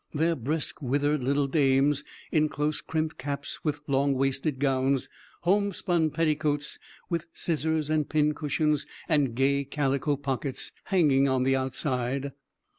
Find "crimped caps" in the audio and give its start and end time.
2.81-3.59